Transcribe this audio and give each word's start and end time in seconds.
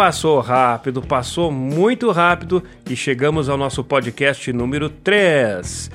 passou 0.00 0.40
rápido, 0.40 1.02
passou 1.02 1.52
muito 1.52 2.10
rápido 2.10 2.64
e 2.88 2.96
chegamos 2.96 3.50
ao 3.50 3.58
nosso 3.58 3.84
podcast 3.84 4.50
número 4.50 4.88
3. 4.88 5.90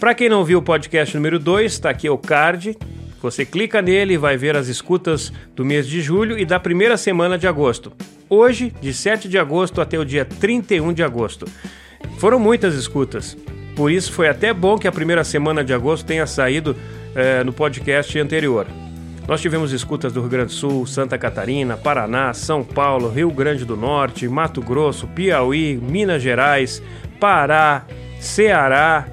Para 0.00 0.14
quem 0.14 0.30
não 0.30 0.42
viu 0.42 0.60
o 0.60 0.62
podcast 0.62 1.14
número 1.14 1.38
2, 1.38 1.70
está 1.70 1.90
aqui 1.90 2.08
o 2.08 2.16
card. 2.16 2.74
Você 3.20 3.44
clica 3.44 3.82
nele 3.82 4.14
e 4.14 4.16
vai 4.16 4.38
ver 4.38 4.56
as 4.56 4.68
escutas 4.68 5.30
do 5.54 5.62
mês 5.62 5.86
de 5.86 6.00
julho 6.00 6.38
e 6.38 6.46
da 6.46 6.58
primeira 6.58 6.96
semana 6.96 7.36
de 7.36 7.46
agosto. 7.46 7.92
Hoje, 8.30 8.72
de 8.80 8.94
7 8.94 9.28
de 9.28 9.36
agosto 9.36 9.82
até 9.82 9.98
o 9.98 10.06
dia 10.06 10.24
31 10.24 10.94
de 10.94 11.02
agosto. 11.02 11.44
Foram 12.16 12.38
muitas 12.38 12.74
escutas. 12.74 13.36
Por 13.76 13.92
isso 13.92 14.10
foi 14.10 14.30
até 14.30 14.54
bom 14.54 14.78
que 14.78 14.88
a 14.88 14.92
primeira 14.92 15.22
semana 15.22 15.62
de 15.62 15.74
agosto 15.74 16.06
tenha 16.06 16.26
saído 16.26 16.74
é, 17.14 17.44
no 17.44 17.52
podcast 17.52 18.18
anterior. 18.18 18.66
Nós 19.30 19.40
tivemos 19.40 19.70
escutas 19.70 20.12
do 20.12 20.22
Rio 20.22 20.28
Grande 20.28 20.46
do 20.46 20.52
Sul, 20.54 20.84
Santa 20.88 21.16
Catarina, 21.16 21.76
Paraná, 21.76 22.34
São 22.34 22.64
Paulo, 22.64 23.08
Rio 23.08 23.30
Grande 23.30 23.64
do 23.64 23.76
Norte, 23.76 24.26
Mato 24.26 24.60
Grosso, 24.60 25.06
Piauí, 25.06 25.76
Minas 25.76 26.20
Gerais, 26.20 26.82
Pará, 27.20 27.86
Ceará, 28.18 29.06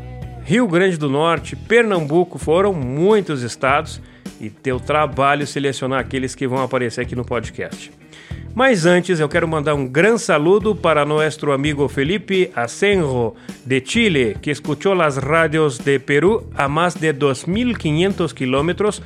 Rio 0.44 0.68
Grande 0.68 0.98
do 0.98 1.08
Norte, 1.08 1.56
Pernambuco, 1.56 2.40
foram 2.40 2.74
muitos 2.74 3.44
estados 3.44 4.02
e 4.42 4.50
teu 4.50 4.80
trabalho 4.80 5.46
selecionar 5.46 6.00
aqueles 6.00 6.34
que 6.34 6.48
vão 6.48 6.64
aparecer 6.64 7.02
aqui 7.02 7.16
no 7.16 7.24
podcast. 7.24 7.92
Mas 8.56 8.88
antes 8.88 9.20
eu 9.20 9.30
quero 9.30 9.48
mandar 9.48 9.76
um 9.76 9.88
grande 9.88 10.20
saludo 10.20 10.76
para 10.76 11.06
nosso 11.06 11.52
amigo 11.52 11.88
Felipe 11.88 12.50
Asenjo 12.56 13.36
de 13.64 13.84
Chile, 13.86 14.36
que 14.42 14.50
escuchou 14.50 15.00
as 15.00 15.18
rádios 15.18 15.78
de 15.78 16.00
Perú 16.00 16.44
a 16.56 16.68
mais 16.68 16.96
de 16.96 17.14
2.500 17.14 18.34
kilómetros 18.34 19.00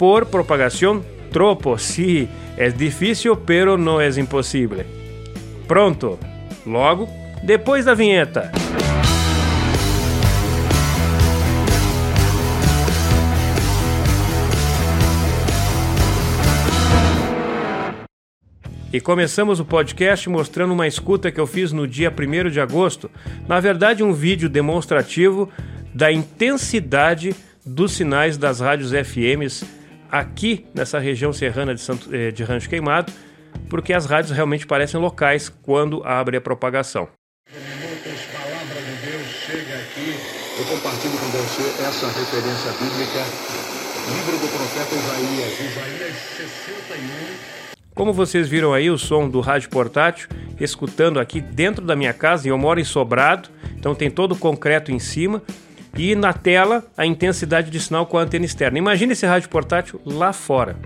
por 0.00 0.24
propagação 0.24 1.04
tropo. 1.30 1.76
Sí, 1.76 2.26
é 2.56 2.70
difícil, 2.70 3.36
pero 3.36 3.76
não 3.76 4.00
é 4.00 4.08
impossível. 4.18 4.82
Pronto, 5.68 6.18
logo 6.66 7.06
depois 7.42 7.84
da 7.84 7.92
vinheta. 7.92 8.50
E 18.90 19.00
começamos 19.02 19.60
o 19.60 19.66
podcast 19.66 20.30
mostrando 20.30 20.72
uma 20.72 20.86
escuta 20.86 21.30
que 21.30 21.38
eu 21.38 21.46
fiz 21.46 21.72
no 21.72 21.86
dia 21.86 22.10
1 22.10 22.48
de 22.48 22.58
agosto. 22.58 23.10
Na 23.46 23.60
verdade, 23.60 24.02
um 24.02 24.14
vídeo 24.14 24.48
demonstrativo 24.48 25.50
da 25.94 26.10
intensidade 26.10 27.36
dos 27.66 27.92
sinais 27.92 28.38
das 28.38 28.60
rádios 28.60 28.92
FMs 28.92 29.78
aqui 30.10 30.66
nessa 30.74 30.98
região 30.98 31.32
serrana 31.32 31.74
de, 31.74 31.80
Santo, 31.80 32.14
eh, 32.14 32.30
de 32.30 32.42
Rancho 32.42 32.68
Queimado, 32.68 33.12
porque 33.68 33.92
as 33.92 34.06
rádios 34.06 34.34
realmente 34.34 34.66
parecem 34.66 35.00
locais 35.00 35.48
quando 35.48 36.02
abre 36.04 36.36
a 36.36 36.40
propagação. 36.40 37.08
Minutos, 37.50 38.20
palavra 38.32 38.80
de 38.82 39.10
Deus 39.10 39.26
chega 39.26 39.74
aqui. 39.74 40.14
Eu 40.58 40.64
compartilho 40.66 41.16
com 41.18 41.26
você 41.26 41.82
essa 41.82 42.06
referência 42.06 42.72
bíblica, 42.72 43.24
livro 44.14 44.38
do 44.38 44.48
profeta 44.48 44.94
Isaías, 44.94 45.60
Isaías 45.60 46.16
61. 46.36 47.60
Como 47.94 48.12
vocês 48.12 48.48
viram 48.48 48.72
aí 48.72 48.90
o 48.90 48.96
som 48.96 49.28
do 49.28 49.40
rádio 49.40 49.68
portátil, 49.68 50.28
escutando 50.58 51.18
aqui 51.18 51.40
dentro 51.40 51.84
da 51.84 51.96
minha 51.96 52.12
casa, 52.12 52.46
e 52.46 52.50
eu 52.50 52.58
moro 52.58 52.80
em 52.80 52.84
Sobrado, 52.84 53.48
então 53.76 53.94
tem 53.94 54.10
todo 54.10 54.32
o 54.32 54.38
concreto 54.38 54.92
em 54.92 54.98
cima 54.98 55.42
e 55.96 56.14
na 56.14 56.32
tela 56.32 56.84
a 56.96 57.06
intensidade 57.06 57.70
de 57.70 57.80
sinal 57.80 58.06
com 58.06 58.18
a 58.18 58.22
antena 58.22 58.44
externa. 58.44 58.78
Imagine 58.78 59.12
esse 59.12 59.26
rádio 59.26 59.48
portátil 59.48 60.00
lá 60.04 60.32
fora. 60.32 60.76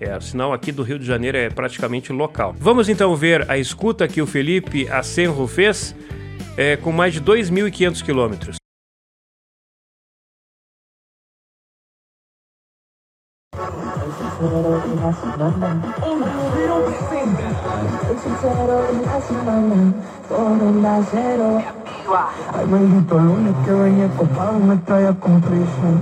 É, 0.00 0.16
o 0.16 0.20
sinal 0.20 0.52
aqui 0.52 0.72
do 0.72 0.82
Rio 0.82 0.98
de 0.98 1.04
Janeiro 1.04 1.38
é 1.38 1.48
praticamente 1.48 2.12
local. 2.12 2.54
Vamos 2.58 2.88
então 2.88 3.14
ver 3.14 3.48
a 3.48 3.56
escuta 3.56 4.08
que 4.08 4.20
o 4.20 4.26
Felipe 4.26 4.88
Asenro 4.88 5.46
fez 5.46 5.94
é, 6.56 6.76
com 6.76 6.90
mais 6.90 7.14
de 7.14 7.20
2.500 7.20 8.02
quilômetros. 8.02 8.56
Lunes 22.12 23.06
que 24.84 25.20
con 25.20 25.40
prisa. 25.40 26.00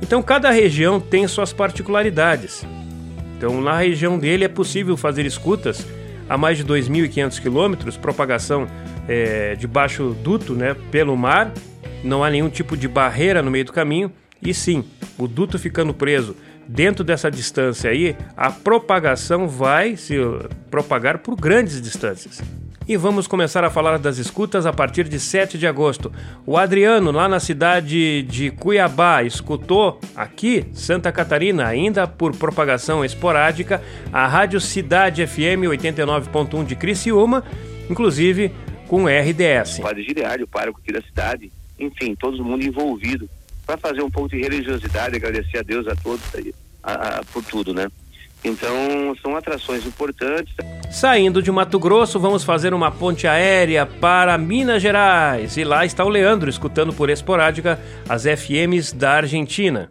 Então 0.00 0.22
cada 0.22 0.50
região 0.50 1.00
tem 1.00 1.26
suas 1.26 1.52
particularidades. 1.52 2.64
Então 3.36 3.60
na 3.60 3.76
região 3.76 4.16
dele 4.18 4.44
é 4.44 4.48
possível 4.48 4.96
fazer 4.96 5.26
escutas 5.26 5.84
a 6.28 6.38
mais 6.38 6.58
de 6.58 6.64
2.500 6.64 7.40
quilômetros, 7.40 7.96
propagação 7.96 8.68
é, 9.08 9.56
de 9.56 9.66
baixo 9.66 10.14
duto 10.22 10.54
né, 10.54 10.76
pelo 10.90 11.16
mar, 11.16 11.50
não 12.04 12.22
há 12.22 12.30
nenhum 12.30 12.50
tipo 12.50 12.76
de 12.76 12.86
barreira 12.86 13.42
no 13.42 13.50
meio 13.50 13.64
do 13.64 13.72
caminho, 13.72 14.12
e 14.40 14.52
sim, 14.52 14.84
o 15.16 15.26
duto 15.26 15.58
ficando 15.58 15.94
preso 15.94 16.36
dentro 16.68 17.02
dessa 17.02 17.30
distância 17.30 17.90
aí, 17.90 18.14
a 18.36 18.50
propagação 18.50 19.48
vai 19.48 19.96
se 19.96 20.16
propagar 20.70 21.18
por 21.18 21.34
grandes 21.34 21.80
distâncias. 21.80 22.42
E 22.86 22.96
vamos 22.96 23.26
começar 23.26 23.64
a 23.64 23.70
falar 23.70 23.98
das 23.98 24.16
escutas 24.16 24.64
a 24.64 24.72
partir 24.72 25.04
de 25.04 25.20
7 25.20 25.58
de 25.58 25.66
agosto. 25.66 26.10
O 26.46 26.56
Adriano, 26.56 27.10
lá 27.10 27.28
na 27.28 27.38
cidade 27.38 28.22
de 28.22 28.50
Cuiabá, 28.50 29.22
escutou 29.22 30.00
aqui, 30.16 30.64
Santa 30.72 31.12
Catarina, 31.12 31.66
ainda 31.66 32.06
por 32.06 32.34
propagação 32.34 33.04
esporádica, 33.04 33.82
a 34.10 34.26
Rádio 34.26 34.58
Cidade 34.58 35.26
FM 35.26 35.68
89.1 35.68 36.64
de 36.64 36.76
Criciúma, 36.76 37.44
inclusive 37.90 38.50
com 38.86 39.04
RDS. 39.04 39.80
O 39.80 39.82
padre 39.82 40.02
Giliardi, 40.02 40.44
o 40.44 40.48
pároco 40.48 40.80
aqui 40.82 40.90
da 40.90 41.02
cidade, 41.02 41.52
enfim, 41.78 42.14
todo 42.14 42.42
mundo 42.42 42.64
envolvido 42.64 43.28
para 43.68 43.76
fazer 43.76 44.00
um 44.00 44.10
pouco 44.10 44.30
de 44.30 44.40
religiosidade, 44.40 45.16
agradecer 45.16 45.58
a 45.58 45.62
Deus 45.62 45.86
a 45.86 45.94
todos 45.94 46.22
aí, 46.34 46.54
a, 46.82 47.18
a, 47.18 47.24
por 47.24 47.44
tudo, 47.44 47.74
né? 47.74 47.86
Então, 48.42 49.14
são 49.20 49.36
atrações 49.36 49.84
importantes. 49.84 50.54
Saindo 50.90 51.42
de 51.42 51.50
Mato 51.50 51.78
Grosso, 51.78 52.18
vamos 52.18 52.44
fazer 52.44 52.72
uma 52.72 52.90
ponte 52.90 53.26
aérea 53.26 53.84
para 53.84 54.38
Minas 54.38 54.80
Gerais. 54.80 55.58
E 55.58 55.64
lá 55.64 55.84
está 55.84 56.02
o 56.02 56.08
Leandro, 56.08 56.48
escutando 56.48 56.94
por 56.94 57.10
esporádica 57.10 57.78
as 58.08 58.22
FMs 58.22 58.94
da 58.94 59.12
Argentina. 59.16 59.90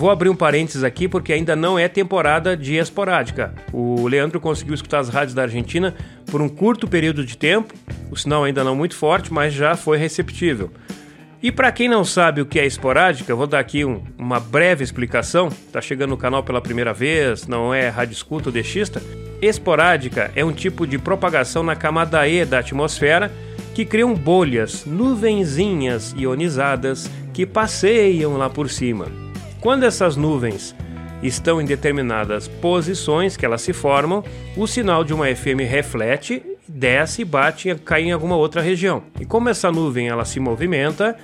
Vou 0.00 0.10
abrir 0.10 0.30
um 0.30 0.34
parênteses 0.34 0.82
aqui 0.82 1.06
porque 1.06 1.30
ainda 1.30 1.54
não 1.54 1.78
é 1.78 1.86
temporada 1.86 2.56
de 2.56 2.74
esporádica. 2.74 3.54
O 3.70 4.08
Leandro 4.08 4.40
conseguiu 4.40 4.72
escutar 4.72 5.00
as 5.00 5.10
rádios 5.10 5.34
da 5.34 5.42
Argentina 5.42 5.94
por 6.30 6.40
um 6.40 6.48
curto 6.48 6.88
período 6.88 7.22
de 7.22 7.36
tempo, 7.36 7.74
o 8.10 8.16
sinal 8.16 8.44
ainda 8.44 8.64
não 8.64 8.74
muito 8.74 8.96
forte, 8.96 9.30
mas 9.30 9.52
já 9.52 9.76
foi 9.76 9.98
receptível. 9.98 10.70
E 11.42 11.52
para 11.52 11.70
quem 11.70 11.86
não 11.86 12.02
sabe 12.02 12.40
o 12.40 12.46
que 12.46 12.58
é 12.58 12.64
esporádica, 12.64 13.34
vou 13.34 13.46
dar 13.46 13.58
aqui 13.58 13.84
um, 13.84 14.02
uma 14.16 14.40
breve 14.40 14.82
explicação. 14.82 15.48
Está 15.48 15.82
chegando 15.82 16.10
no 16.10 16.16
canal 16.16 16.42
pela 16.42 16.62
primeira 16.62 16.94
vez, 16.94 17.46
não 17.46 17.74
é 17.74 17.90
rádio 17.90 18.14
escuta 18.14 18.48
ou 18.48 18.52
deixista. 18.54 19.02
Esporádica 19.42 20.30
é 20.34 20.42
um 20.42 20.52
tipo 20.52 20.86
de 20.86 20.96
propagação 20.96 21.62
na 21.62 21.76
camada 21.76 22.26
E 22.26 22.46
da 22.46 22.60
atmosfera 22.60 23.30
que 23.74 23.84
criam 23.84 24.14
bolhas, 24.14 24.86
nuvenzinhas 24.86 26.14
ionizadas 26.16 27.10
que 27.34 27.44
passeiam 27.44 28.38
lá 28.38 28.48
por 28.48 28.70
cima. 28.70 29.29
Quando 29.60 29.84
essas 29.84 30.16
nuvens 30.16 30.74
estão 31.22 31.60
em 31.60 31.66
determinadas 31.66 32.48
posições 32.48 33.36
que 33.36 33.44
elas 33.44 33.60
se 33.60 33.74
formam, 33.74 34.24
o 34.56 34.66
sinal 34.66 35.04
de 35.04 35.12
uma 35.12 35.26
FM 35.26 35.68
reflete, 35.68 36.42
desce 36.66 37.22
bate 37.26 37.68
e 37.68 37.74
cai 37.74 38.04
em 38.04 38.12
alguma 38.12 38.36
outra 38.36 38.62
região. 38.62 39.02
E 39.20 39.26
como 39.26 39.50
essa 39.50 39.70
nuvem 39.70 40.08
ela 40.08 40.24
se 40.24 40.40
movimenta, 40.40 41.14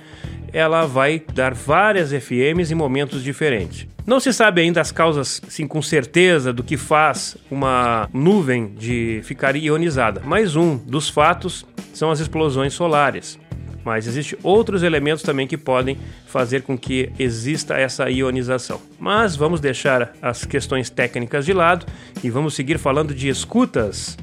ela 0.53 0.85
vai 0.85 1.19
dar 1.33 1.55
várias 1.55 2.11
FMs 2.11 2.71
em 2.71 2.75
momentos 2.75 3.23
diferentes. 3.23 3.87
Não 4.05 4.19
se 4.19 4.31
sabe 4.31 4.61
ainda 4.61 4.81
as 4.81 4.91
causas, 4.91 5.41
sim, 5.49 5.65
com 5.65 5.81
certeza 5.81 6.53
do 6.53 6.63
que 6.63 6.77
faz 6.77 7.35
uma 7.49 8.07
nuvem 8.13 8.67
de 8.77 9.19
ficar 9.23 9.55
ionizada, 9.55 10.21
mas 10.23 10.55
um 10.55 10.77
dos 10.77 11.09
fatos 11.09 11.65
são 11.91 12.11
as 12.11 12.19
explosões 12.19 12.73
solares 12.73 13.39
mas 13.83 14.07
existem 14.07 14.37
outros 14.43 14.83
elementos 14.83 15.23
também 15.23 15.47
que 15.47 15.57
podem 15.57 15.97
fazer 16.25 16.61
com 16.63 16.77
que 16.77 17.11
exista 17.17 17.75
essa 17.75 18.09
ionização. 18.09 18.81
Mas 18.99 19.35
vamos 19.35 19.59
deixar 19.59 20.13
as 20.21 20.45
questões 20.45 20.89
técnicas 20.89 21.45
de 21.45 21.53
lado 21.53 21.85
e 22.23 22.29
vamos 22.29 22.53
seguir 22.53 22.77
falando 22.77 23.13
de 23.13 23.29
escutas. 23.29 24.17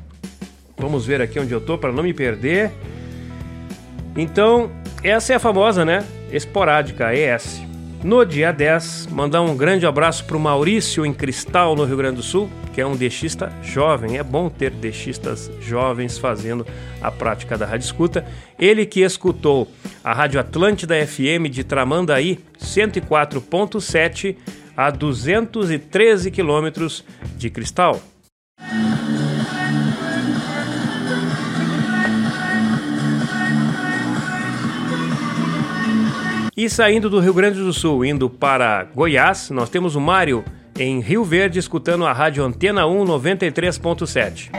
Vamos 0.76 1.06
ver 1.06 1.22
aqui 1.22 1.38
onde 1.38 1.52
eu 1.52 1.58
estou 1.58 1.78
para 1.78 1.92
não 1.92 2.02
me 2.02 2.12
perder. 2.12 2.70
Então, 4.16 4.70
essa 5.02 5.32
é 5.32 5.36
a 5.36 5.40
famosa, 5.40 5.84
né? 5.84 6.04
Esporádica, 6.30 7.14
ES. 7.14 7.73
No 8.04 8.22
dia 8.22 8.52
10, 8.52 9.06
mandar 9.06 9.40
um 9.40 9.56
grande 9.56 9.86
abraço 9.86 10.26
para 10.26 10.36
o 10.36 10.40
Maurício 10.40 11.06
em 11.06 11.12
Cristal, 11.14 11.74
no 11.74 11.86
Rio 11.86 11.96
Grande 11.96 12.16
do 12.16 12.22
Sul, 12.22 12.50
que 12.74 12.78
é 12.78 12.86
um 12.86 12.94
deixista 12.94 13.50
jovem. 13.62 14.18
É 14.18 14.22
bom 14.22 14.50
ter 14.50 14.70
deixistas 14.72 15.50
jovens 15.58 16.18
fazendo 16.18 16.66
a 17.00 17.10
prática 17.10 17.56
da 17.56 17.64
rádio 17.64 17.86
escuta. 17.86 18.22
Ele 18.58 18.84
que 18.84 19.00
escutou 19.00 19.72
a 20.04 20.12
Rádio 20.12 20.38
Atlântida 20.38 20.94
FM 21.06 21.48
de 21.50 21.64
Tramandaí, 21.64 22.40
104.7 22.60 24.36
a 24.76 24.90
213 24.90 26.30
quilômetros 26.30 27.02
de 27.38 27.48
Cristal. 27.48 28.02
E 36.56 36.70
saindo 36.70 37.10
do 37.10 37.18
Rio 37.18 37.34
Grande 37.34 37.58
do 37.58 37.72
Sul, 37.72 38.04
indo 38.04 38.30
para 38.30 38.84
Goiás, 38.94 39.50
nós 39.50 39.68
temos 39.68 39.96
o 39.96 40.00
Mário 40.00 40.44
em 40.78 41.00
Rio 41.00 41.24
Verde 41.24 41.58
escutando 41.58 42.06
a 42.06 42.12
rádio 42.12 42.44
Antena 42.44 42.86
1 42.86 43.04
93.7. 43.04 44.50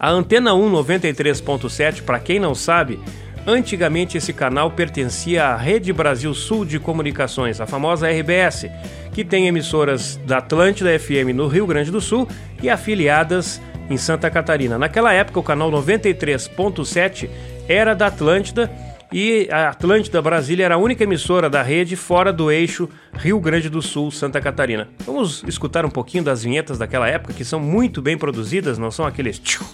A 0.00 0.10
Antena 0.10 0.54
1 0.54 0.72
93.7, 0.72 2.02
para 2.02 2.18
quem 2.18 2.40
não 2.40 2.56
sabe, 2.56 2.98
antigamente 3.46 4.18
esse 4.18 4.32
canal 4.32 4.70
pertencia 4.72 5.44
à 5.44 5.56
Rede 5.56 5.92
Brasil 5.92 6.34
Sul 6.34 6.64
de 6.64 6.80
Comunicações, 6.80 7.60
a 7.60 7.66
famosa 7.66 8.10
RBS 8.10 8.66
que 9.12 9.24
tem 9.24 9.46
emissoras 9.46 10.16
da 10.26 10.38
Atlântida 10.38 10.98
FM 10.98 11.32
no 11.34 11.46
Rio 11.46 11.66
Grande 11.66 11.90
do 11.90 12.00
Sul 12.00 12.28
e 12.62 12.68
afiliadas 12.68 13.62
em 13.88 13.96
Santa 13.96 14.28
Catarina. 14.28 14.76
Naquela 14.76 15.12
época, 15.12 15.38
o 15.38 15.42
canal 15.42 15.70
93.7 15.70 17.30
era 17.68 17.94
da 17.94 18.08
Atlântida 18.08 18.70
e 19.12 19.48
a 19.50 19.70
Atlântida 19.70 20.20
Brasília 20.20 20.64
era 20.64 20.74
a 20.74 20.78
única 20.78 21.04
emissora 21.04 21.48
da 21.48 21.62
rede 21.62 21.96
fora 21.96 22.32
do 22.32 22.50
eixo 22.50 22.88
Rio 23.14 23.38
Grande 23.40 23.68
do 23.68 23.80
Sul, 23.80 24.10
Santa 24.10 24.40
Catarina. 24.40 24.88
Vamos 25.04 25.44
escutar 25.46 25.84
um 25.84 25.90
pouquinho 25.90 26.24
das 26.24 26.42
vinhetas 26.42 26.78
daquela 26.78 27.08
época, 27.08 27.32
que 27.32 27.44
são 27.44 27.60
muito 27.60 28.02
bem 28.02 28.18
produzidas, 28.18 28.78
não 28.78 28.90
são 28.90 29.06
aqueles 29.06 29.38
tchum, 29.38 29.64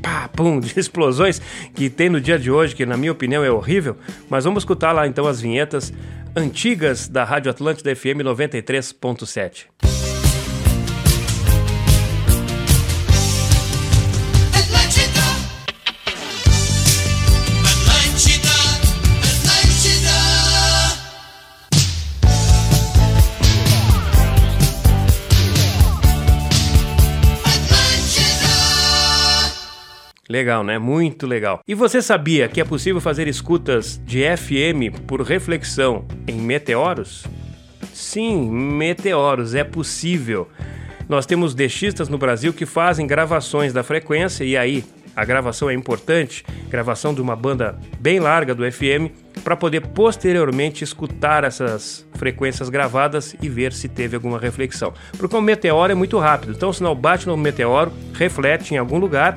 pá, 0.00 0.28
pum, 0.28 0.60
de 0.60 0.78
explosões 0.78 1.40
que 1.74 1.88
tem 1.88 2.08
no 2.08 2.20
dia 2.20 2.38
de 2.38 2.50
hoje, 2.50 2.74
que 2.74 2.86
na 2.86 2.96
minha 2.96 3.12
opinião 3.12 3.44
é 3.44 3.50
horrível, 3.50 3.96
mas 4.28 4.44
vamos 4.44 4.62
escutar 4.62 4.92
lá 4.92 5.06
então 5.06 5.26
as 5.26 5.40
vinhetas 5.40 5.92
antigas 6.36 7.08
da 7.08 7.24
Rádio 7.24 7.50
Atlântida 7.50 7.94
FM 7.94 8.22
93.7. 8.24 9.91
Legal, 30.32 30.64
né? 30.64 30.78
Muito 30.78 31.26
legal. 31.26 31.60
E 31.68 31.74
você 31.74 32.00
sabia 32.00 32.48
que 32.48 32.58
é 32.58 32.64
possível 32.64 33.02
fazer 33.02 33.28
escutas 33.28 34.00
de 34.02 34.22
FM 34.34 34.98
por 35.06 35.20
reflexão 35.20 36.06
em 36.26 36.40
meteoros? 36.40 37.26
Sim, 37.92 38.50
meteoros, 38.50 39.54
é 39.54 39.62
possível. 39.62 40.48
Nós 41.06 41.26
temos 41.26 41.54
deixistas 41.54 42.08
no 42.08 42.16
Brasil 42.16 42.50
que 42.54 42.64
fazem 42.64 43.06
gravações 43.06 43.74
da 43.74 43.82
frequência 43.82 44.42
e 44.42 44.56
aí 44.56 44.82
a 45.14 45.22
gravação 45.22 45.68
é 45.68 45.74
importante, 45.74 46.42
gravação 46.70 47.12
de 47.12 47.20
uma 47.20 47.36
banda 47.36 47.78
bem 48.00 48.18
larga 48.18 48.54
do 48.54 48.64
FM, 48.72 49.12
para 49.44 49.54
poder 49.54 49.82
posteriormente 49.88 50.82
escutar 50.82 51.44
essas 51.44 52.06
frequências 52.14 52.70
gravadas 52.70 53.36
e 53.42 53.50
ver 53.50 53.74
se 53.74 53.86
teve 53.86 54.16
alguma 54.16 54.38
reflexão. 54.38 54.94
Porque 55.18 55.36
o 55.36 55.42
meteoro 55.42 55.92
é 55.92 55.94
muito 55.94 56.18
rápido, 56.18 56.52
então 56.52 56.70
o 56.70 56.72
sinal 56.72 56.94
bate 56.94 57.26
no 57.26 57.36
meteoro, 57.36 57.92
reflete 58.14 58.72
em 58.72 58.78
algum 58.78 58.96
lugar 58.96 59.36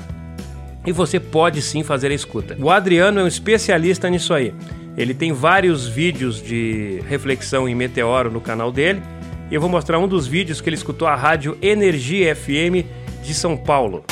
e 0.86 0.92
você 0.92 1.20
pode 1.20 1.62
sim 1.62 1.84
fazer 1.84 2.12
a 2.12 2.14
escuta. 2.14 2.56
O 2.60 2.70
Adriano 2.70 3.20
é 3.20 3.24
um 3.24 3.28
especialista 3.28 4.10
nisso 4.10 4.34
aí. 4.34 4.54
Ele 4.98 5.14
tem 5.14 5.34
vários 5.34 5.88
vídeos 5.88 6.42
de 6.42 7.02
reflexão 7.08 7.68
em 7.68 7.76
meteoro 7.76 8.32
no 8.32 8.40
canal 8.40 8.72
dele. 8.72 9.02
E 9.52 9.56
eu 9.56 9.62
vou 9.62 9.70
mostrar 9.70 10.00
um 10.00 10.08
dos 10.08 10.26
vídeos 10.26 10.62
que 10.62 10.70
ele 10.70 10.76
escutou 10.76 11.08
a 11.08 11.16
rádio 11.16 11.58
Energia 11.62 12.36
FM 12.36 12.86
de 13.22 13.34
São 13.34 13.58
Paulo. 13.58 14.04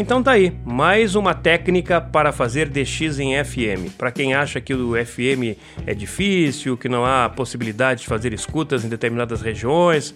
Então 0.00 0.22
tá 0.22 0.30
aí, 0.30 0.56
mais 0.64 1.16
uma 1.16 1.34
técnica 1.34 2.00
para 2.00 2.30
fazer 2.30 2.68
DX 2.68 3.18
em 3.18 3.44
FM. 3.44 3.96
Para 3.98 4.12
quem 4.12 4.32
acha 4.32 4.60
que 4.60 4.72
o 4.72 4.92
FM 4.94 5.58
é 5.84 5.92
difícil, 5.92 6.76
que 6.76 6.88
não 6.88 7.04
há 7.04 7.28
possibilidade 7.28 8.02
de 8.02 8.06
fazer 8.06 8.32
escutas 8.32 8.84
em 8.84 8.88
determinadas 8.88 9.42
regiões, 9.42 10.14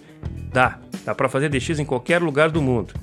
dá. 0.53 0.79
Dá 1.03 1.13
para 1.13 1.27
fazer 1.27 1.49
DX 1.49 1.79
em 1.79 1.85
qualquer 1.85 2.21
lugar 2.21 2.49
do 2.49 2.61
mundo. 2.61 2.93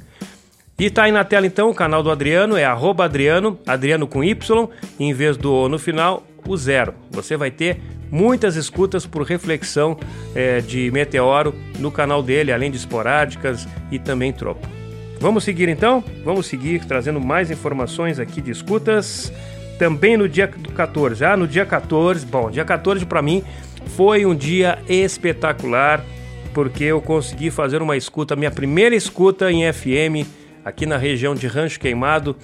E 0.79 0.88
tá 0.88 1.03
aí 1.03 1.12
na 1.12 1.23
tela 1.23 1.47
então 1.47 1.69
o 1.69 1.75
canal 1.75 2.03
do 2.03 2.11
Adriano, 2.11 2.56
é 2.56 2.65
Adriano, 2.65 3.59
Adriano 3.67 4.06
com 4.06 4.25
Y, 4.25 4.69
em 4.99 5.12
vez 5.12 5.37
do 5.37 5.53
O 5.53 5.69
no 5.69 5.79
final, 5.79 6.27
o 6.49 6.56
zero. 6.56 6.94
Você 7.11 7.37
vai 7.37 7.50
ter 7.50 7.79
muitas 8.11 8.56
escutas 8.56 9.05
por 9.05 9.25
reflexão 9.25 9.99
é, 10.35 10.62
de 10.62 10.91
meteoro 10.91 11.55
no 11.79 11.91
canal 11.91 12.23
dele, 12.23 12.50
além 12.50 12.71
de 12.71 12.79
esporádicas 12.79 13.69
e 13.93 13.99
também 13.99 14.32
tropo. 14.32 14.80
Vamos 15.20 15.44
seguir 15.44 15.69
então? 15.69 16.02
Vamos 16.25 16.46
seguir 16.46 16.82
trazendo 16.87 17.20
mais 17.20 17.50
informações 17.50 18.19
aqui 18.19 18.40
de 18.40 18.50
escutas. 18.50 19.31
Também 19.78 20.17
no 20.17 20.26
dia 20.26 20.49
14. 20.49 21.22
Ah, 21.22 21.37
no 21.37 21.46
dia 21.46 21.67
14, 21.67 22.25
bom, 22.25 22.50
dia 22.50 22.64
14 22.64 23.05
para 23.05 23.20
mim 23.20 23.44
foi 23.88 24.25
um 24.25 24.34
dia 24.34 24.78
espetacular 24.88 26.02
porque 26.55 26.84
eu 26.84 27.02
consegui 27.02 27.50
fazer 27.50 27.82
uma 27.82 27.99
escuta, 27.99 28.34
minha 28.34 28.50
primeira 28.50 28.96
escuta 28.96 29.52
em 29.52 29.70
FM 29.70 30.26
aqui 30.64 30.87
na 30.87 30.96
região 30.96 31.34
de 31.34 31.46
Rancho 31.46 31.78
Queimado 31.78 32.34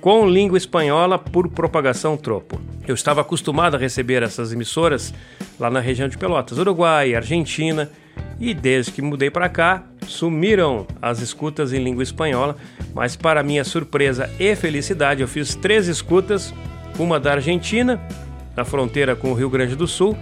com 0.00 0.26
língua 0.26 0.56
espanhola 0.56 1.18
por 1.18 1.48
propagação 1.48 2.16
tropo. 2.16 2.58
Eu 2.88 2.94
estava 2.94 3.20
acostumado 3.20 3.76
a 3.76 3.78
receber 3.78 4.22
essas 4.22 4.52
emissoras 4.52 5.12
lá 5.58 5.70
na 5.70 5.80
região 5.80 6.08
de 6.08 6.18
Pelotas, 6.18 6.58
Uruguai, 6.58 7.14
Argentina, 7.14 7.90
e 8.38 8.52
desde 8.52 8.90
que 8.90 9.00
mudei 9.00 9.30
para 9.30 9.48
cá, 9.48 9.84
sumiram 10.06 10.86
as 11.00 11.20
escutas 11.20 11.72
em 11.72 11.82
língua 11.82 12.02
espanhola, 12.02 12.56
mas 12.94 13.14
para 13.14 13.42
minha 13.42 13.64
surpresa 13.64 14.28
e 14.38 14.54
felicidade, 14.56 15.22
eu 15.22 15.28
fiz 15.28 15.54
três 15.54 15.86
escutas, 15.86 16.52
uma 16.98 17.20
da 17.20 17.32
Argentina, 17.32 18.00
na 18.56 18.64
fronteira 18.64 19.14
com 19.14 19.30
o 19.30 19.34
Rio 19.34 19.48
Grande 19.48 19.76
do 19.76 19.86
Sul, 19.86 20.16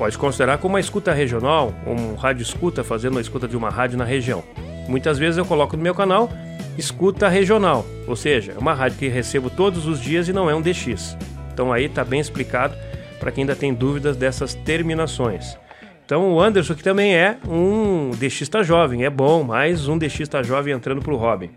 Pode 0.01 0.17
considerar 0.17 0.58
como 0.58 0.74
uma 0.74 0.79
escuta 0.79 1.13
regional, 1.13 1.72
um 1.86 2.15
rádio 2.15 2.41
escuta 2.41 2.84
fazendo 2.84 3.20
a 3.20 3.22
escuta 3.22 3.48
de 3.48 3.55
uma 3.55 3.70
rádio 3.70 4.00
na 4.00 4.03
região. 4.03 4.43
Muitas 4.88 5.20
vezes 5.20 5.38
eu 5.38 5.46
coloco 5.46 5.77
no 5.77 5.84
meu 5.84 5.93
canal 5.93 6.27
escuta 6.75 7.29
regional, 7.29 7.86
ou 8.08 8.15
seja, 8.15 8.53
é 8.53 8.58
uma 8.58 8.74
rádio 8.74 8.98
que 8.98 9.08
recebo 9.08 9.48
todos 9.51 9.86
os 9.86 10.01
dias 10.01 10.27
e 10.27 10.34
não 10.34 10.50
é 10.50 10.55
um 10.55 10.62
DX. 10.62 11.15
Então 11.53 11.72
aí 11.72 11.86
está 11.86 12.03
bem 12.03 12.20
explicado 12.20 12.75
para 13.20 13.31
quem 13.31 13.43
ainda 13.43 13.55
tem 13.55 13.75
dúvidas 13.75 14.17
dessas 14.17 14.55
terminações. 14.55 15.55
Então 16.03 16.34
o 16.34 16.41
Anderson 16.41 16.74
que 16.74 16.81
também 16.81 17.15
é 17.15 17.38
um 17.48 18.10
DXista 18.10 18.63
jovem, 18.63 19.05
é 19.05 19.10
bom, 19.12 19.43
mais 19.43 19.88
um 19.88 20.00
DXista 20.00 20.41
jovem 20.41 20.74
entrando 20.74 21.03
para 21.03 21.13
o 21.13 21.17
Robin. 21.17 21.51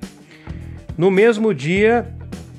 No 0.98 1.10
mesmo 1.10 1.54
dia, 1.54 2.06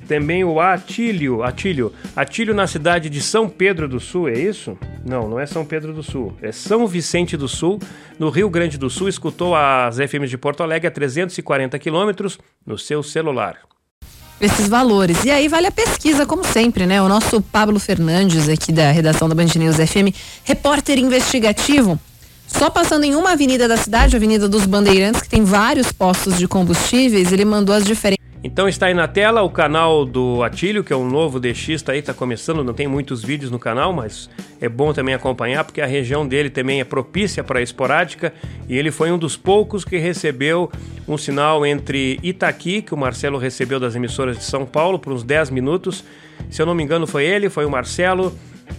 também 0.08 0.44
o 0.44 0.60
Atílio, 0.60 1.44
Atílio, 1.44 1.94
Atílio 2.16 2.56
na 2.56 2.66
cidade 2.66 3.08
de 3.08 3.22
São 3.22 3.48
Pedro 3.48 3.88
do 3.88 4.00
Sul, 4.00 4.30
é 4.30 4.34
isso? 4.34 4.76
Não, 5.06 5.30
não 5.30 5.40
é 5.40 5.46
São 5.46 5.64
Pedro 5.64 5.94
do 5.94 6.02
Sul, 6.02 6.34
é 6.42 6.52
São 6.52 6.88
Vicente 6.88 7.38
do 7.38 7.48
Sul, 7.48 7.80
no 8.18 8.32
Rio 8.32 8.50
Grande 8.50 8.76
do 8.76 8.90
Sul, 8.90 9.08
escutou 9.08 9.56
as 9.56 9.98
FMs 9.98 10.32
de 10.32 10.38
Porto 10.38 10.64
Alegre 10.64 10.88
a 10.88 10.92
340 10.92 11.78
quilômetros 11.78 12.40
no 12.66 12.76
seu 12.76 13.04
celular. 13.04 13.60
Esses 14.42 14.68
valores. 14.68 15.24
E 15.24 15.30
aí 15.30 15.48
vale 15.48 15.68
a 15.68 15.72
pesquisa, 15.72 16.26
como 16.26 16.44
sempre, 16.44 16.88
né? 16.88 17.02
O 17.04 17.08
nosso 17.08 17.40
Pablo 17.40 17.80
Fernandes, 17.80 18.50
aqui 18.50 18.72
da 18.72 18.92
redação 18.92 19.30
da 19.30 19.36
Band 19.36 19.46
News 19.56 19.76
FM, 19.76 20.12
repórter 20.44 20.98
investigativo, 20.98 22.00
só 22.48 22.72
passando 22.72 23.04
em 23.04 23.16
uma 23.16 23.34
avenida 23.34 23.68
da 23.68 23.78
cidade, 23.78 24.16
a 24.16 24.18
Avenida 24.18 24.50
dos 24.50 24.66
Bandeirantes, 24.66 25.22
que 25.22 25.30
tem 25.30 25.44
vários 25.44 25.92
postos 25.92 26.38
de 26.38 26.48
combustíveis, 26.48 27.32
ele 27.32 27.46
mandou 27.46 27.76
as 27.76 27.86
diferentes 27.86 28.26
então 28.46 28.70
está 28.70 28.86
aí 28.86 28.94
na 28.94 29.08
tela 29.08 29.42
o 29.42 29.50
canal 29.50 30.06
do 30.06 30.44
Atílio, 30.44 30.84
que 30.84 30.94
é 30.94 30.96
um 30.96 31.10
novo 31.10 31.42
tá 31.84 31.92
aí, 31.92 32.02
tá 32.04 32.14
começando, 32.14 32.64
não 32.64 32.76
tem 32.76 32.88
muitos 32.88 33.24
vídeos 33.24 33.50
no 33.50 33.58
canal, 33.58 33.92
mas 33.92 34.30
é 34.62 34.70
bom 34.70 34.94
também 34.94 35.16
acompanhar, 35.16 35.64
porque 35.64 35.82
a 35.82 35.86
região 35.88 36.28
dele 36.28 36.52
também 36.52 36.80
é 36.80 36.84
propícia 36.84 37.44
para 37.44 37.60
esporádica, 37.60 38.32
e 38.70 38.78
ele 38.78 38.92
foi 38.92 39.12
um 39.12 39.18
dos 39.18 39.36
poucos 39.36 39.84
que 39.84 39.98
recebeu 39.98 40.72
um 41.08 41.18
sinal 41.18 41.66
entre 41.66 42.20
Itaqui, 42.22 42.84
que 42.84 42.94
o 42.94 42.98
Marcelo 42.98 43.40
recebeu 43.40 43.80
das 43.80 43.96
emissoras 43.96 44.38
de 44.38 44.44
São 44.44 44.64
Paulo, 44.64 45.00
por 45.00 45.12
uns 45.12 45.24
10 45.24 45.50
minutos, 45.50 46.04
se 46.48 46.62
eu 46.62 46.68
não 46.68 46.76
me 46.76 46.84
engano 46.84 47.08
foi 47.08 47.26
ele, 47.26 47.50
foi 47.50 47.66
o 47.66 47.70
Marcelo, 47.72 48.32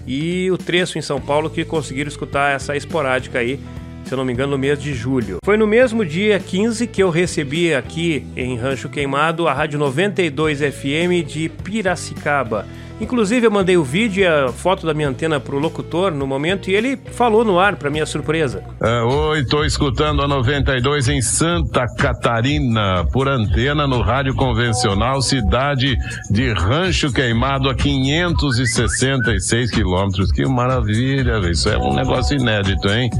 e 0.06 0.48
o 0.52 0.56
Treço 0.56 0.96
em 0.96 1.02
São 1.02 1.20
Paulo 1.20 1.50
que 1.50 1.64
conseguiram 1.64 2.08
escutar 2.08 2.54
essa 2.54 2.76
esporádica 2.76 3.40
aí, 3.40 3.58
se 4.06 4.14
eu 4.14 4.18
não 4.18 4.24
me 4.24 4.32
engano, 4.32 4.52
no 4.52 4.58
mês 4.58 4.80
de 4.80 4.94
julho. 4.94 5.38
Foi 5.44 5.56
no 5.56 5.66
mesmo 5.66 6.04
dia 6.04 6.38
15 6.38 6.86
que 6.86 7.02
eu 7.02 7.10
recebi 7.10 7.74
aqui 7.74 8.24
em 8.36 8.56
Rancho 8.56 8.88
Queimado 8.88 9.48
a 9.48 9.52
Rádio 9.52 9.78
92 9.78 10.60
FM 10.60 11.26
de 11.26 11.48
Piracicaba. 11.48 12.66
Inclusive 12.98 13.46
eu 13.46 13.50
mandei 13.50 13.76
o 13.76 13.84
vídeo 13.84 14.22
e 14.22 14.26
a 14.26 14.48
foto 14.48 14.86
da 14.86 14.94
minha 14.94 15.08
antena 15.08 15.38
pro 15.38 15.58
locutor 15.58 16.12
no 16.12 16.26
momento 16.26 16.70
e 16.70 16.74
ele 16.74 16.98
falou 17.12 17.44
no 17.44 17.58
ar 17.58 17.76
para 17.76 17.90
minha 17.90 18.06
surpresa. 18.06 18.62
É, 18.80 19.02
Oi, 19.02 19.44
tô 19.44 19.64
escutando 19.64 20.22
a 20.22 20.28
92 20.28 21.08
em 21.08 21.20
Santa 21.20 21.84
Catarina 21.98 23.04
por 23.12 23.28
antena 23.28 23.86
no 23.86 24.00
rádio 24.00 24.34
convencional 24.34 25.20
cidade 25.20 25.98
de 26.30 26.52
Rancho 26.52 27.12
Queimado 27.12 27.68
a 27.68 27.74
566 27.74 29.70
quilômetros. 29.70 30.32
Que 30.32 30.46
maravilha, 30.46 31.38
isso 31.50 31.68
é 31.68 31.76
um 31.76 31.94
negócio 31.94 32.38
inédito, 32.38 32.88
hein? 32.88 33.10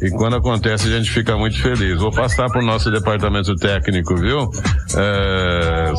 E 0.00 0.10
quando 0.10 0.36
acontece, 0.36 0.86
a 0.86 0.98
gente 0.98 1.10
fica 1.10 1.36
muito 1.36 1.60
feliz. 1.60 1.98
Vou 1.98 2.12
passar 2.12 2.48
para 2.48 2.60
o 2.60 2.64
nosso 2.64 2.90
departamento 2.90 3.54
técnico, 3.56 4.14
viu? 4.16 4.48
É... 4.96 5.92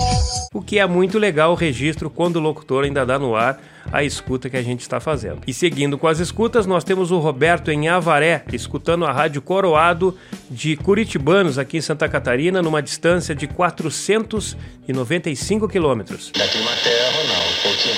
O 0.54 0.62
que 0.62 0.80
é 0.80 0.88
muito 0.88 1.20
legal 1.20 1.52
o 1.52 1.56
registro 1.56 2.10
quando 2.10 2.38
o 2.38 2.40
locutor 2.40 2.84
ainda 2.84 3.06
dá 3.06 3.20
no 3.20 3.36
ar 3.36 3.60
a 3.92 4.04
escuta 4.04 4.48
que 4.50 4.58
a 4.58 4.62
gente 4.62 4.82
está 4.82 5.00
fazendo. 5.00 5.40
E 5.48 5.54
seguindo 5.54 5.98
com 5.98 6.08
as 6.08 6.20
escutas, 6.20 6.66
nós 6.66 6.84
temos 6.84 7.12
o 7.12 7.20
Roberto 7.20 7.72
em 7.72 7.88
Avaré, 7.88 8.44
escutando 8.54 9.06
a 9.06 9.12
Rádio 9.12 9.42
Coroado 9.42 10.16
de 10.50 10.76
Curitibanos, 10.78 11.58
aqui 11.58 11.78
em 11.78 11.82
Santa 11.82 12.08
Catarina, 12.08 12.62
numa 12.62 12.82
distância 12.82 13.36
de 13.36 13.48
495 13.48 15.68
quilômetros. 15.68 16.32
Daqui 16.38 16.60
uma 16.60 16.72
terra, 16.72 17.12
Ronaldo, 17.12 17.54
pouquinho. 17.64 17.96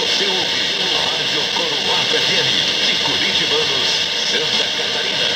Você 0.00 0.24
ouve 0.24 0.62
Rádio 0.92 1.40
Coroado 1.54 2.08
FM 2.08 2.50
de 2.86 2.94
Curitibanos, 3.04 3.88
Santa 4.30 4.66
Catarina. 4.78 5.28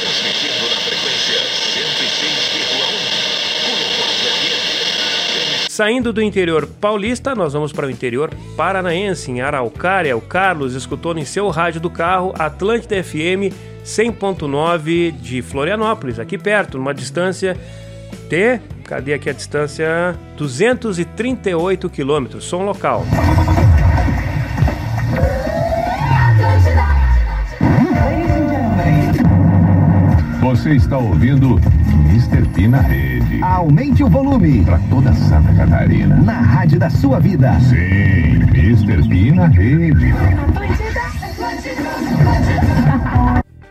Transmitindo 0.00 0.64
na 0.68 0.78
frequência 0.80 1.40
106,1. 1.74 3.36
Coroado 3.64 4.28
FM. 4.28 4.68
Saindo 5.78 6.12
do 6.12 6.20
interior 6.20 6.66
paulista, 6.66 7.36
nós 7.36 7.52
vamos 7.52 7.72
para 7.72 7.86
o 7.86 7.90
interior 7.90 8.32
paranaense, 8.56 9.30
em 9.30 9.40
Araucária. 9.40 10.16
O 10.16 10.20
Carlos 10.20 10.74
escutou 10.74 11.16
em 11.16 11.24
seu 11.24 11.48
rádio 11.50 11.80
do 11.80 11.88
carro 11.88 12.34
Atlântida 12.36 13.00
FM 13.00 13.54
100.9 13.84 15.12
de 15.12 15.40
Florianópolis, 15.40 16.18
aqui 16.18 16.36
perto, 16.36 16.78
numa 16.78 16.92
distância 16.92 17.56
de. 18.28 18.58
Cadê 18.82 19.14
aqui 19.14 19.30
a 19.30 19.32
distância? 19.32 20.18
238 20.36 21.88
quilômetros, 21.88 22.42
som 22.42 22.64
local. 22.64 23.04
Você 30.48 30.76
está 30.76 30.96
ouvindo 30.96 31.60
Mr. 32.06 32.48
P 32.54 32.66
na 32.68 32.80
rede. 32.80 33.42
Aumente 33.42 34.02
o 34.02 34.08
volume. 34.08 34.64
Para 34.64 34.78
toda 34.88 35.12
Santa 35.12 35.52
Catarina. 35.52 36.16
Na 36.16 36.40
rádio 36.40 36.78
da 36.78 36.88
sua 36.88 37.20
vida. 37.20 37.60
Sim, 37.60 38.40
Mr. 38.56 39.06
P 39.06 39.30
na 39.30 39.46
rede. 39.46 40.14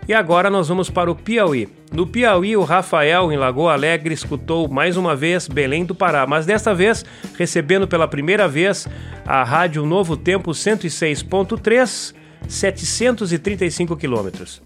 E 0.07 0.13
agora 0.13 0.51
nós 0.51 0.67
vamos 0.67 0.87
para 0.87 1.09
o 1.09 1.15
Piauí. 1.15 1.67
No 1.91 2.05
Piauí, 2.05 2.55
o 2.55 2.63
Rafael, 2.63 3.31
em 3.31 3.37
Lagoa 3.37 3.73
Alegre, 3.73 4.13
escutou 4.13 4.69
mais 4.69 4.97
uma 4.97 5.15
vez 5.15 5.47
Belém 5.47 5.83
do 5.83 5.95
Pará, 5.95 6.27
mas 6.27 6.45
desta 6.45 6.75
vez 6.75 7.03
recebendo 7.39 7.87
pela 7.87 8.07
primeira 8.07 8.47
vez 8.47 8.87
a 9.25 9.43
rádio 9.43 9.83
Novo 9.83 10.15
Tempo 10.15 10.51
106.3, 10.51 12.13
735 12.47 13.97
quilômetros. 13.97 14.61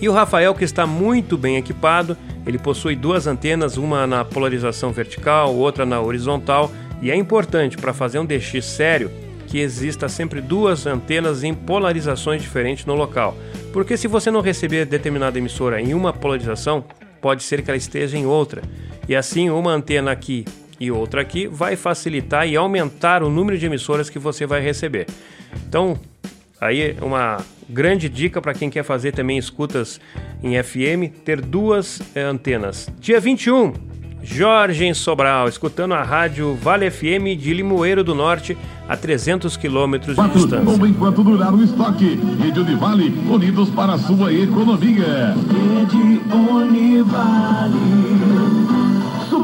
E 0.00 0.08
o 0.08 0.12
Rafael, 0.12 0.54
que 0.54 0.64
está 0.64 0.86
muito 0.86 1.36
bem 1.36 1.56
equipado, 1.56 2.16
ele 2.46 2.58
possui 2.58 2.94
duas 2.94 3.26
antenas, 3.26 3.76
uma 3.76 4.06
na 4.06 4.24
polarização 4.24 4.92
vertical, 4.92 5.54
outra 5.54 5.84
na 5.84 6.00
horizontal, 6.00 6.70
e 7.02 7.10
é 7.10 7.16
importante 7.16 7.76
para 7.76 7.92
fazer 7.92 8.18
um 8.20 8.26
DX 8.26 8.64
sério 8.64 9.10
que 9.48 9.58
exista 9.58 10.08
sempre 10.08 10.40
duas 10.40 10.86
antenas 10.86 11.42
em 11.42 11.54
polarizações 11.54 12.40
diferentes 12.42 12.84
no 12.86 12.94
local. 12.94 13.36
Porque 13.72 13.96
se 13.96 14.06
você 14.06 14.30
não 14.30 14.40
receber 14.40 14.84
determinada 14.84 15.38
emissora 15.38 15.80
em 15.80 15.94
uma 15.94 16.12
polarização, 16.12 16.84
pode 17.20 17.42
ser 17.42 17.62
que 17.62 17.70
ela 17.70 17.76
esteja 17.76 18.16
em 18.16 18.26
outra. 18.26 18.62
E 19.08 19.16
assim, 19.16 19.50
uma 19.50 19.72
antena 19.72 20.12
aqui 20.12 20.44
e 20.80 20.90
outra 20.90 21.20
aqui 21.20 21.46
vai 21.46 21.76
facilitar 21.76 22.48
e 22.48 22.56
aumentar 22.56 23.22
o 23.22 23.30
número 23.30 23.58
de 23.58 23.66
emissoras 23.66 24.08
que 24.08 24.18
você 24.18 24.46
vai 24.46 24.60
receber. 24.60 25.06
Então, 25.68 25.98
aí 26.60 26.96
uma 27.00 27.38
grande 27.68 28.08
dica 28.08 28.40
para 28.40 28.54
quem 28.54 28.70
quer 28.70 28.82
fazer 28.82 29.12
também 29.12 29.36
escutas 29.38 30.00
em 30.42 30.60
FM, 30.62 31.12
ter 31.24 31.40
duas 31.40 32.00
é, 32.14 32.22
antenas. 32.22 32.88
Dia 32.98 33.20
21, 33.20 33.72
Jorge 34.22 34.84
em 34.84 34.94
Sobral, 34.94 35.48
escutando 35.48 35.94
a 35.94 36.02
rádio 36.02 36.54
Vale 36.54 36.90
FM 36.90 37.38
de 37.38 37.52
Limoeiro 37.54 38.02
do 38.02 38.14
Norte, 38.14 38.56
a 38.88 38.96
300 38.96 39.56
quilômetros 39.56 40.16
de 40.16 40.28
distância. 40.30 40.70
Ou 40.70 40.86
enquanto 40.86 41.22
durar 41.22 41.54
o 41.54 41.62
estoque. 41.62 42.18
Rede 42.40 42.60
Univale, 42.60 43.14
unidos 43.28 43.68
para 43.70 43.94
a 43.94 43.98
sua 43.98 44.32
economia. 44.32 45.34
Rede 45.50 46.20
Univale. 46.34 47.78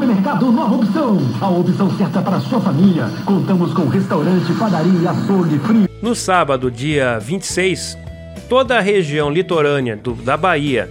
Supermercado 0.05 0.51
Nova 0.51 0.75
Opção. 0.75 1.17
A 1.41 1.49
opção 1.49 1.89
certa 1.97 2.21
para 2.21 2.39
sua 2.39 2.61
família. 2.61 3.09
Contamos 3.25 3.73
com 3.73 3.87
restaurante, 3.87 4.53
padaria, 4.53 5.09
açougue, 5.09 5.57
frio. 5.57 5.89
No 5.99 6.13
sábado, 6.13 6.69
dia 6.69 7.17
26, 7.17 7.97
toda 8.47 8.77
a 8.77 8.81
região 8.81 9.31
litorânea 9.31 9.97
do, 9.97 10.13
da 10.13 10.37
Bahia, 10.37 10.87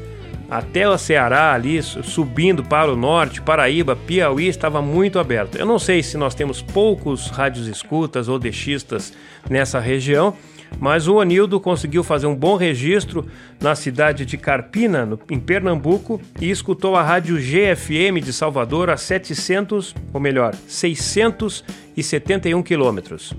até 0.51 0.89
o 0.89 0.99
Ceará 0.99 1.53
ali, 1.53 1.81
subindo 1.81 2.65
para 2.65 2.93
o 2.93 2.97
norte, 2.97 3.41
Paraíba, 3.41 3.95
Piauí, 3.95 4.49
estava 4.49 4.83
muito 4.83 5.21
aberto. 5.21 5.57
Eu 5.57 5.65
não 5.65 5.79
sei 5.79 6.03
se 6.03 6.17
nós 6.17 6.35
temos 6.35 6.61
poucos 6.61 7.29
rádios 7.29 7.69
escutas 7.69 8.27
ou 8.27 8.37
deixistas 8.37 9.13
nessa 9.49 9.79
região, 9.79 10.35
mas 10.79 11.09
o 11.09 11.17
Onildo 11.17 11.61
conseguiu 11.61 12.05
fazer 12.05 12.27
um 12.27 12.35
bom 12.35 12.57
registro 12.57 13.27
na 13.61 13.75
cidade 13.75 14.25
de 14.27 14.37
Carpina, 14.37 15.07
no, 15.07 15.19
em 15.31 15.41
Pernambuco, 15.41 16.21
e 16.41 16.51
escutou 16.51 16.97
a 16.97 17.03
rádio 17.03 17.37
GFM 17.37 18.23
de 18.23 18.33
Salvador 18.33 18.91
a 18.91 18.97
700, 18.97 19.95
ou 20.13 20.21
melhor, 20.21 20.55
671 20.67 22.63
quilômetros. 22.63 23.33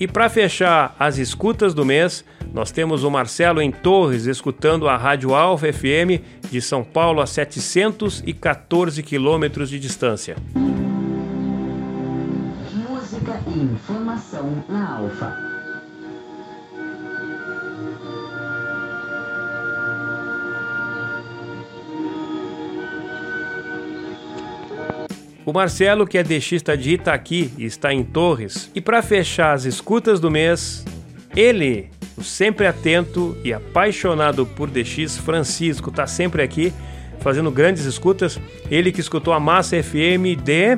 E 0.00 0.06
para 0.06 0.28
fechar 0.28 0.94
as 0.96 1.18
escutas 1.18 1.74
do 1.74 1.84
mês, 1.84 2.24
nós 2.54 2.70
temos 2.70 3.02
o 3.02 3.10
Marcelo 3.10 3.60
em 3.60 3.72
Torres 3.72 4.26
escutando 4.26 4.88
a 4.88 4.96
Rádio 4.96 5.34
Alfa 5.34 5.72
FM 5.72 6.22
de 6.48 6.62
São 6.62 6.84
Paulo 6.84 7.20
a 7.20 7.26
714 7.26 9.02
quilômetros 9.02 9.68
de 9.68 9.80
distância. 9.80 10.36
Música 12.72 13.40
e 13.48 13.58
informação 13.58 14.64
na 14.68 14.98
Alfa. 14.98 15.57
O 25.48 25.52
Marcelo, 25.54 26.06
que 26.06 26.18
é 26.18 26.22
deixista 26.22 26.76
de 26.76 26.90
Itaqui 26.90 27.50
e 27.56 27.64
está 27.64 27.90
em 27.90 28.04
Torres. 28.04 28.70
E 28.74 28.82
para 28.82 29.00
fechar 29.00 29.54
as 29.54 29.64
escutas 29.64 30.20
do 30.20 30.30
mês, 30.30 30.84
ele, 31.34 31.88
o 32.18 32.22
sempre 32.22 32.66
atento 32.66 33.34
e 33.42 33.50
apaixonado 33.50 34.44
por 34.44 34.68
DX, 34.68 35.16
Francisco, 35.16 35.88
está 35.88 36.06
sempre 36.06 36.42
aqui 36.42 36.70
fazendo 37.20 37.50
grandes 37.50 37.86
escutas. 37.86 38.38
Ele 38.70 38.92
que 38.92 39.00
escutou 39.00 39.32
a 39.32 39.40
Massa 39.40 39.82
FM 39.82 40.36
de. 40.44 40.76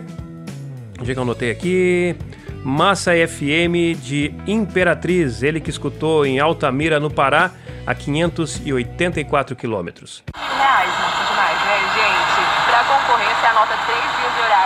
Onde 1.00 1.10
é 1.10 1.14
que 1.14 1.18
eu 1.18 1.22
anotei 1.24 1.50
aqui? 1.50 2.14
Massa 2.62 3.10
FM 3.10 4.00
de 4.00 4.32
Imperatriz, 4.46 5.42
ele 5.42 5.60
que 5.60 5.70
escutou 5.70 6.24
em 6.24 6.38
Altamira, 6.38 7.00
no 7.00 7.10
Pará, 7.10 7.50
a 7.84 7.92
584 7.92 9.56
quilômetros. 9.56 10.22
Reais, 10.32 10.90
nossa, 11.00 11.24
demais, 11.28 11.58
né, 11.58 11.78
gente? 11.96 12.70
Para 12.70 12.84
concorrência, 12.84 13.48
anota 13.48 13.76
três 13.84 14.00
dias 14.00 14.34
de 14.36 14.40
horário 14.42 14.60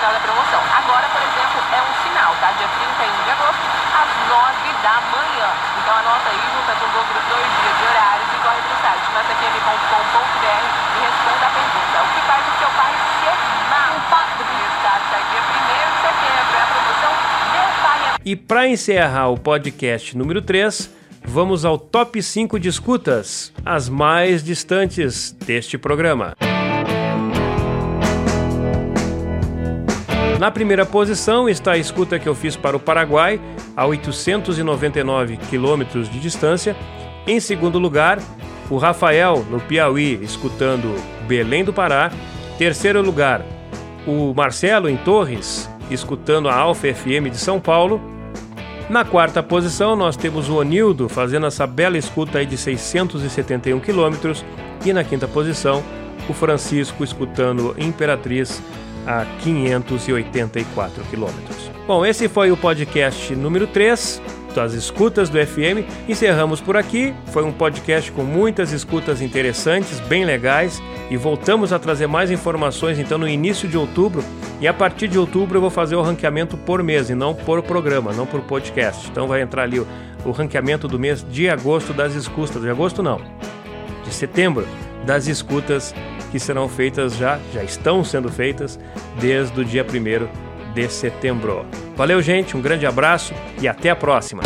sinal 0.00 0.12
da 0.16 0.20
promoção. 0.24 0.60
Agora, 0.80 1.06
por 1.12 1.20
exemplo, 1.20 1.60
é 1.76 1.80
um 1.84 1.92
sinal, 2.00 2.32
tá? 2.40 2.48
Dia 2.56 2.68
31 2.72 3.20
de 3.20 3.30
agosto, 3.36 3.64
às 3.92 4.08
9 4.32 4.72
da 4.80 4.96
manhã. 5.12 5.48
Então 5.76 5.92
anota 5.92 6.24
aí, 6.24 6.40
junta 6.40 6.72
com 6.80 6.86
os 6.88 6.94
outros 6.96 7.20
dois 7.28 7.44
dias 7.44 7.74
de 7.76 7.84
horários 7.84 8.28
e 8.32 8.38
corre 8.40 8.60
pro 8.64 8.76
site 8.80 9.04
massafm.com.br 9.12 10.64
e 10.80 10.98
responda 11.04 11.44
a 11.44 11.52
pergunta. 11.52 11.96
O 12.00 12.08
que 12.16 12.20
faz 12.24 12.42
o 12.48 12.54
seu 12.56 12.70
pai 12.80 12.92
se 13.20 13.26
amar? 13.28 13.88
O 13.92 14.00
papo 14.08 14.32
do 14.40 14.44
resultado 14.48 15.02
sai 15.12 15.22
dia 15.28 15.42
1 15.44 15.52
de 15.68 16.00
setembro. 16.00 16.52
É 16.56 16.62
a 16.64 16.68
promoção 16.72 17.12
Meu 17.52 17.68
Pai 17.84 18.00
é... 18.00 18.16
E 18.24 18.36
para 18.36 18.68
encerrar 18.68 19.28
o 19.28 19.36
podcast 19.36 20.16
número 20.16 20.40
3, 20.40 20.90
vamos 21.22 21.66
ao 21.66 21.76
top 21.76 22.22
5 22.22 22.58
de 22.58 22.70
escutas, 22.70 23.52
as 23.66 23.90
mais 23.90 24.42
distantes 24.42 25.32
deste 25.32 25.76
programa. 25.76 26.34
Na 30.40 30.50
primeira 30.50 30.86
posição 30.86 31.50
está 31.50 31.72
a 31.72 31.76
escuta 31.76 32.18
que 32.18 32.26
eu 32.26 32.34
fiz 32.34 32.56
para 32.56 32.74
o 32.74 32.80
Paraguai, 32.80 33.38
a 33.76 33.84
899 33.84 35.36
quilômetros 35.36 36.08
de 36.08 36.18
distância. 36.18 36.74
Em 37.26 37.38
segundo 37.38 37.78
lugar, 37.78 38.18
o 38.70 38.78
Rafael, 38.78 39.44
no 39.50 39.60
Piauí, 39.60 40.18
escutando 40.22 40.94
Belém 41.28 41.62
do 41.62 41.74
Pará. 41.74 42.10
Terceiro 42.56 43.02
lugar, 43.02 43.44
o 44.06 44.32
Marcelo, 44.32 44.88
em 44.88 44.96
Torres, 44.96 45.68
escutando 45.90 46.48
a 46.48 46.54
Alfa 46.54 46.88
FM 46.90 47.28
de 47.30 47.36
São 47.36 47.60
Paulo. 47.60 48.00
Na 48.88 49.04
quarta 49.04 49.42
posição, 49.42 49.94
nós 49.94 50.16
temos 50.16 50.48
o 50.48 50.56
Onildo 50.56 51.06
fazendo 51.06 51.44
essa 51.44 51.66
bela 51.66 51.98
escuta 51.98 52.38
aí 52.38 52.46
de 52.46 52.56
671 52.56 53.78
quilômetros. 53.78 54.42
E 54.86 54.92
na 54.94 55.04
quinta 55.04 55.28
posição, 55.28 55.82
o 56.30 56.32
Francisco 56.32 57.04
escutando 57.04 57.74
Imperatriz 57.76 58.62
a 59.06 59.24
584 59.42 61.02
quilômetros. 61.04 61.70
Bom, 61.86 62.04
esse 62.04 62.28
foi 62.28 62.52
o 62.52 62.56
podcast 62.56 63.34
número 63.34 63.66
3 63.66 64.22
das 64.54 64.72
escutas 64.72 65.28
do 65.28 65.38
FM. 65.38 65.86
Encerramos 66.08 66.60
por 66.60 66.76
aqui. 66.76 67.14
Foi 67.26 67.44
um 67.44 67.52
podcast 67.52 68.10
com 68.12 68.22
muitas 68.22 68.72
escutas 68.72 69.22
interessantes, 69.22 70.00
bem 70.00 70.24
legais. 70.24 70.80
E 71.10 71.16
voltamos 71.16 71.72
a 71.72 71.78
trazer 71.78 72.06
mais 72.06 72.30
informações 72.30 72.98
então 72.98 73.18
no 73.18 73.28
início 73.28 73.68
de 73.68 73.76
outubro. 73.76 74.22
E 74.60 74.68
a 74.68 74.74
partir 74.74 75.08
de 75.08 75.18
outubro 75.18 75.56
eu 75.56 75.60
vou 75.60 75.70
fazer 75.70 75.96
o 75.96 76.02
ranqueamento 76.02 76.56
por 76.56 76.82
mês 76.82 77.10
e 77.10 77.14
não 77.14 77.34
por 77.34 77.62
programa, 77.62 78.12
não 78.12 78.26
por 78.26 78.40
podcast. 78.42 79.08
Então 79.08 79.26
vai 79.26 79.40
entrar 79.40 79.62
ali 79.62 79.80
o, 79.80 79.86
o 80.24 80.30
ranqueamento 80.30 80.86
do 80.86 80.98
mês 80.98 81.24
de 81.28 81.48
agosto 81.48 81.92
das 81.92 82.14
escutas. 82.14 82.62
De 82.62 82.70
agosto 82.70 83.02
não, 83.02 83.20
de 84.04 84.12
setembro 84.12 84.66
das 85.04 85.26
escutas 85.26 85.94
que 86.30 86.38
serão 86.38 86.68
feitas 86.68 87.16
já, 87.16 87.38
já 87.52 87.62
estão 87.62 88.04
sendo 88.04 88.30
feitas 88.30 88.78
desde 89.20 89.60
o 89.60 89.64
dia 89.64 89.84
1 89.84 90.72
de 90.72 90.88
setembro. 90.88 91.66
Valeu, 91.96 92.22
gente, 92.22 92.56
um 92.56 92.62
grande 92.62 92.86
abraço 92.86 93.34
e 93.60 93.68
até 93.68 93.90
a 93.90 93.96
próxima. 93.96 94.42